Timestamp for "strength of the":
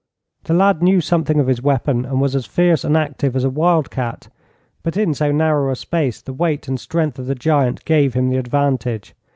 6.79-7.35